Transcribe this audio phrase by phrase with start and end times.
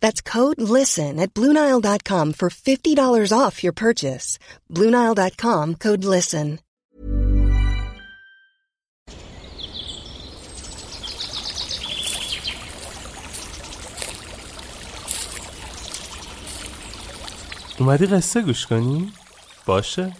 [0.00, 4.38] That's code LISTEN at Bluenile.com for $50 off your purchase.
[4.70, 6.58] Bluenile.com code LISTEN.
[17.78, 19.12] اومدی قصه گوش کنی؟
[19.66, 20.16] باشه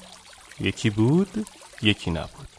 [0.61, 1.47] یکی بود
[1.83, 2.50] یکی نبود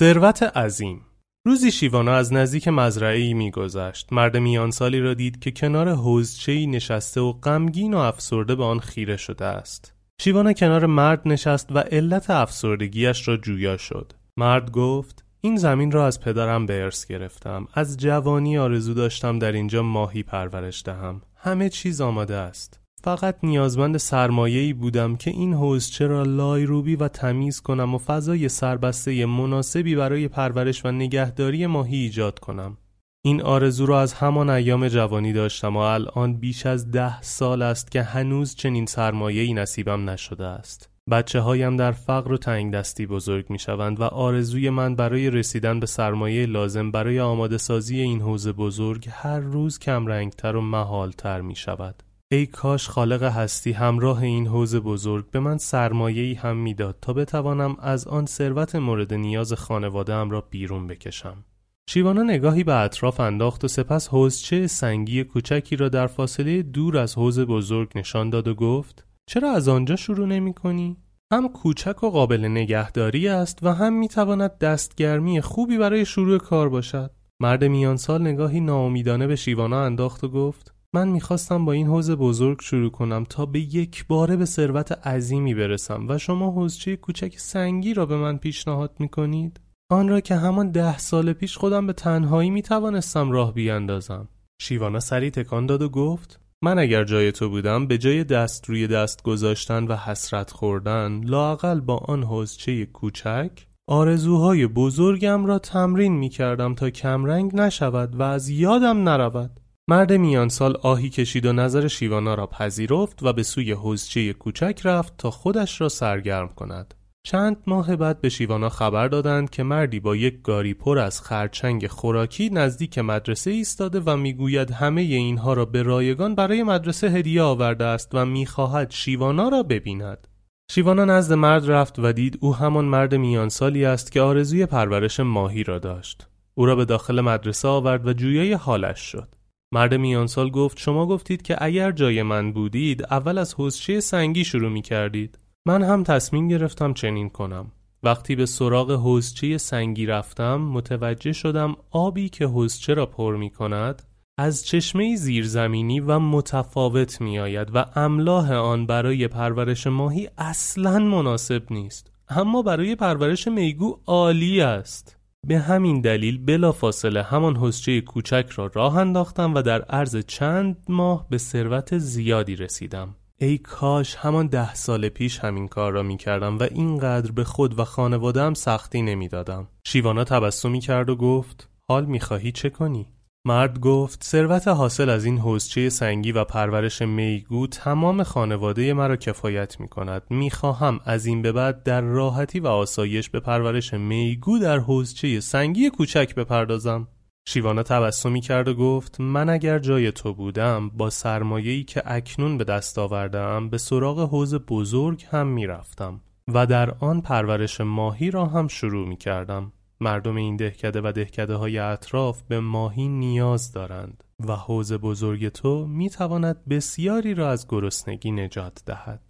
[0.00, 1.00] ثروت عظیم.
[1.46, 4.12] روزی شیوانا از نزدیک مزرعه میگذشت.
[4.12, 9.16] مرد میانسالی را دید که کنار حوزچهای نشسته و غمگین و افسرده به آن خیره
[9.16, 9.94] شده است.
[10.20, 14.12] شیوانا کنار مرد نشست و علت افسردگیش را جویا شد.
[14.36, 17.68] مرد گفت این زمین را از پدرم به ارث گرفتم.
[17.74, 21.22] از جوانی آرزو داشتم در اینجا ماهی پرورش دهم.
[21.36, 22.79] همه چیز آماده است.
[23.02, 29.26] فقط نیازمند سرمایه‌ای بودم که این حوزچه را لایروبی و تمیز کنم و فضای سربسته
[29.26, 32.76] مناسبی برای پرورش و نگهداری ماهی ایجاد کنم.
[33.24, 37.90] این آرزو را از همان ایام جوانی داشتم و الان بیش از ده سال است
[37.90, 40.90] که هنوز چنین سرمایه‌ای نصیبم نشده است.
[41.10, 45.80] بچه هایم در فقر و تنگ دستی بزرگ می شوند و آرزوی من برای رسیدن
[45.80, 51.40] به سرمایه لازم برای آماده سازی این حوزه بزرگ هر روز کم رنگتر و محالتر
[51.40, 52.02] می شود.
[52.32, 57.76] ای کاش خالق هستی همراه این حوز بزرگ به من سرمایه‌ای هم می‌داد تا بتوانم
[57.80, 61.44] از آن ثروت مورد نیاز خانواده ام را بیرون بکشم.
[61.88, 67.14] شیوانا نگاهی به اطراف انداخت و سپس حوزچه سنگی کوچکی را در فاصله دور از
[67.14, 70.96] حوز بزرگ نشان داد و گفت چرا از آنجا شروع نمی کنی؟
[71.32, 76.68] هم کوچک و قابل نگهداری است و هم می تواند دستگرمی خوبی برای شروع کار
[76.68, 77.10] باشد.
[77.40, 82.10] مرد میان سال نگاهی ناامیدانه به شیوانا انداخت و گفت من می‌خواستم با این حوز
[82.10, 86.06] بزرگ شروع کنم تا به یک باره به ثروت عظیمی برسم.
[86.08, 90.98] و شما حوزچه کوچک سنگی را به من پیشنهاد می‌کنید؟ آن را که همان ده
[90.98, 94.28] سال پیش خودم به تنهایی می‌توانستم راه بیاندازم.
[94.60, 98.86] شیوانا سری تکان داد و گفت من اگر جای تو بودم به جای دست روی
[98.86, 106.28] دست گذاشتن و حسرت خوردن لاقل با آن حوزچه کوچک آرزوهای بزرگم را تمرین می
[106.28, 109.59] کردم تا کمرنگ نشود و از یادم نرود.
[109.90, 114.80] مرد میان سال آهی کشید و نظر شیوانا را پذیرفت و به سوی حوزچه کوچک
[114.84, 116.94] رفت تا خودش را سرگرم کند.
[117.22, 121.86] چند ماه بعد به شیوانا خبر دادند که مردی با یک گاری پر از خرچنگ
[121.86, 127.84] خوراکی نزدیک مدرسه ایستاده و می‌گوید همه اینها را به رایگان برای مدرسه هدیه آورده
[127.84, 130.28] است و می‌خواهد شیوانا را ببیند.
[130.70, 135.64] شیوانا نزد مرد رفت و دید او همان مرد میانسالی است که آرزوی پرورش ماهی
[135.64, 136.26] را داشت.
[136.54, 139.39] او را به داخل مدرسه آورد و جویای حالش شد.
[139.72, 144.70] مرد میانسال گفت شما گفتید که اگر جای من بودید اول از حوزچه سنگی شروع
[144.70, 145.38] می کردید.
[145.66, 147.72] من هم تصمیم گرفتم چنین کنم.
[148.02, 154.02] وقتی به سراغ حوزچه سنگی رفتم متوجه شدم آبی که حوزچه را پر می کند
[154.38, 161.62] از چشمه زیرزمینی و متفاوت می آید و املاح آن برای پرورش ماهی اصلا مناسب
[161.70, 162.12] نیست.
[162.28, 165.19] اما برای پرورش میگو عالی است.
[165.46, 171.26] به همین دلیل بلافاصله همان حسچه کوچک را راه انداختم و در عرض چند ماه
[171.30, 173.16] به ثروت زیادی رسیدم.
[173.38, 177.78] ای کاش همان ده سال پیش همین کار را می کردم و اینقدر به خود
[177.78, 179.68] و خانوادم سختی نمی‌دادم.
[179.84, 183.06] شیوانا تبسمی کرد و گفت حال می‌خواهی چه کنی؟
[183.44, 189.80] مرد گفت ثروت حاصل از این حوزچه سنگی و پرورش میگو تمام خانواده مرا کفایت
[189.80, 194.58] می کند می خواهم از این به بعد در راحتی و آسایش به پرورش میگو
[194.58, 197.08] در حوزچه سنگی کوچک بپردازم.
[197.48, 202.64] شیوانا تبسمی کرد و گفت من اگر جای تو بودم با سرمایه‌ای که اکنون به
[202.64, 208.68] دست آوردم به سراغ حوز بزرگ هم می‌رفتم و در آن پرورش ماهی را هم
[208.68, 209.72] شروع می کردم
[210.02, 215.86] مردم این دهکده و دهکده های اطراف به ماهی نیاز دارند و حوز بزرگ تو
[215.86, 219.29] می تواند بسیاری را از گرسنگی نجات دهد.